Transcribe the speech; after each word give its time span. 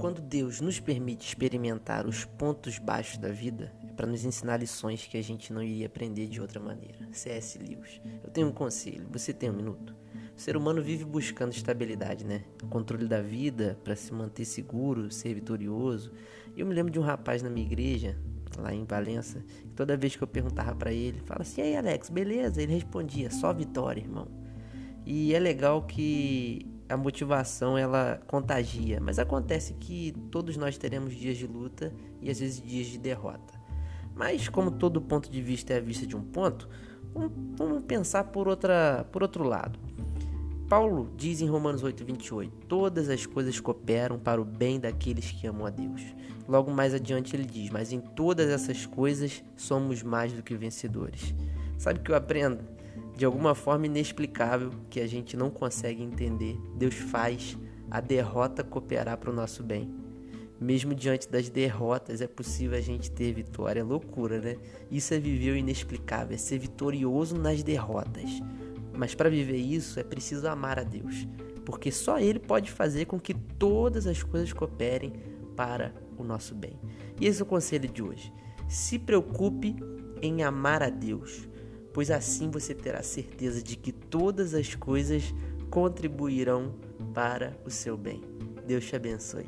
quando 0.00 0.22
Deus 0.22 0.62
nos 0.62 0.80
permite 0.80 1.28
experimentar 1.28 2.06
os 2.06 2.24
pontos 2.24 2.78
baixos 2.78 3.18
da 3.18 3.28
vida, 3.28 3.70
é 3.86 3.92
para 3.92 4.06
nos 4.06 4.24
ensinar 4.24 4.56
lições 4.56 5.06
que 5.06 5.18
a 5.18 5.22
gente 5.22 5.52
não 5.52 5.62
iria 5.62 5.86
aprender 5.88 6.26
de 6.26 6.40
outra 6.40 6.58
maneira. 6.58 7.06
C.S. 7.12 7.58
Lewis. 7.58 8.00
Eu 8.24 8.30
tenho 8.30 8.48
um 8.48 8.52
conselho, 8.52 9.06
você 9.12 9.30
tem 9.34 9.50
um 9.50 9.52
minuto? 9.52 9.94
O 10.34 10.40
ser 10.40 10.56
humano 10.56 10.82
vive 10.82 11.04
buscando 11.04 11.52
estabilidade, 11.52 12.24
né? 12.24 12.44
O 12.62 12.66
controle 12.66 13.06
da 13.06 13.20
vida 13.20 13.78
para 13.84 13.94
se 13.94 14.10
manter 14.10 14.46
seguro, 14.46 15.10
ser 15.10 15.34
vitorioso. 15.34 16.12
Eu 16.56 16.64
me 16.64 16.72
lembro 16.72 16.90
de 16.90 16.98
um 16.98 17.02
rapaz 17.02 17.42
na 17.42 17.50
minha 17.50 17.66
igreja, 17.66 18.16
lá 18.56 18.72
em 18.72 18.86
Valença, 18.86 19.44
que 19.68 19.74
toda 19.74 19.98
vez 19.98 20.16
que 20.16 20.22
eu 20.22 20.28
perguntava 20.28 20.74
para 20.74 20.90
ele, 20.90 21.20
fala 21.26 21.42
assim: 21.42 21.60
"E 21.60 21.64
aí, 21.64 21.76
Alex, 21.76 22.08
beleza?" 22.08 22.62
Ele 22.62 22.72
respondia: 22.72 23.30
"Só 23.30 23.52
vitória, 23.52 24.00
irmão." 24.00 24.28
E 25.04 25.34
é 25.34 25.38
legal 25.38 25.82
que 25.82 26.69
a 26.90 26.96
motivação 26.96 27.78
ela 27.78 28.20
contagia, 28.26 29.00
mas 29.00 29.18
acontece 29.18 29.74
que 29.74 30.12
todos 30.30 30.56
nós 30.56 30.76
teremos 30.76 31.14
dias 31.14 31.38
de 31.38 31.46
luta 31.46 31.92
e 32.20 32.28
às 32.28 32.40
vezes 32.40 32.60
dias 32.60 32.88
de 32.88 32.98
derrota. 32.98 33.60
Mas 34.14 34.48
como 34.48 34.72
todo 34.72 35.00
ponto 35.00 35.30
de 35.30 35.40
vista 35.40 35.72
é 35.72 35.76
a 35.78 35.80
vista 35.80 36.06
de 36.06 36.16
um 36.16 36.22
ponto, 36.22 36.68
vamos 37.56 37.84
pensar 37.84 38.24
por 38.24 38.48
outra 38.48 39.06
por 39.12 39.22
outro 39.22 39.44
lado. 39.44 39.78
Paulo 40.68 41.10
diz 41.16 41.40
em 41.40 41.48
Romanos 41.48 41.82
8:28, 41.82 42.50
todas 42.68 43.08
as 43.08 43.24
coisas 43.24 43.58
cooperam 43.60 44.18
para 44.18 44.40
o 44.40 44.44
bem 44.44 44.78
daqueles 44.78 45.30
que 45.30 45.46
amam 45.46 45.66
a 45.66 45.70
Deus. 45.70 46.02
Logo 46.48 46.70
mais 46.72 46.92
adiante 46.92 47.36
ele 47.36 47.44
diz, 47.44 47.70
mas 47.70 47.92
em 47.92 48.00
todas 48.00 48.48
essas 48.48 48.84
coisas 48.84 49.44
somos 49.56 50.02
mais 50.02 50.32
do 50.32 50.42
que 50.42 50.56
vencedores. 50.56 51.34
Sabe 51.78 52.00
o 52.00 52.02
que 52.02 52.10
eu 52.10 52.16
aprendo? 52.16 52.58
De 53.16 53.24
alguma 53.24 53.54
forma 53.54 53.86
inexplicável 53.86 54.70
que 54.88 55.00
a 55.00 55.06
gente 55.06 55.36
não 55.36 55.50
consegue 55.50 56.02
entender, 56.02 56.58
Deus 56.76 56.94
faz 56.94 57.56
a 57.90 58.00
derrota 58.00 58.62
cooperar 58.62 59.18
para 59.18 59.30
o 59.30 59.34
nosso 59.34 59.62
bem. 59.62 59.92
Mesmo 60.60 60.94
diante 60.94 61.28
das 61.28 61.48
derrotas, 61.48 62.20
é 62.20 62.26
possível 62.26 62.76
a 62.76 62.80
gente 62.82 63.10
ter 63.10 63.32
vitória. 63.32 63.80
É 63.80 63.82
loucura, 63.82 64.40
né? 64.40 64.56
Isso 64.90 65.14
é 65.14 65.18
viver 65.18 65.52
o 65.52 65.56
inexplicável, 65.56 66.34
é 66.34 66.38
ser 66.38 66.58
vitorioso 66.58 67.36
nas 67.36 67.62
derrotas. 67.62 68.30
Mas 68.94 69.14
para 69.14 69.30
viver 69.30 69.56
isso 69.56 69.98
é 69.98 70.04
preciso 70.04 70.46
amar 70.46 70.78
a 70.78 70.82
Deus, 70.82 71.26
porque 71.64 71.90
só 71.90 72.18
Ele 72.18 72.38
pode 72.38 72.70
fazer 72.70 73.06
com 73.06 73.18
que 73.18 73.32
todas 73.32 74.06
as 74.06 74.22
coisas 74.22 74.52
cooperem 74.52 75.14
para 75.56 75.94
o 76.18 76.22
nosso 76.22 76.54
bem. 76.54 76.78
E 77.18 77.26
esse 77.26 77.40
é 77.40 77.44
o 77.44 77.46
conselho 77.46 77.88
de 77.88 78.02
hoje. 78.02 78.32
Se 78.68 78.98
preocupe 78.98 79.76
em 80.20 80.42
amar 80.42 80.82
a 80.82 80.90
Deus 80.90 81.48
pois 81.92 82.10
assim 82.10 82.50
você 82.50 82.74
terá 82.74 83.02
certeza 83.02 83.62
de 83.62 83.76
que 83.76 83.92
todas 83.92 84.54
as 84.54 84.74
coisas 84.74 85.34
contribuirão 85.70 86.74
para 87.14 87.56
o 87.64 87.70
seu 87.70 87.96
bem. 87.96 88.22
Deus 88.66 88.84
te 88.86 88.96
abençoe. 88.96 89.46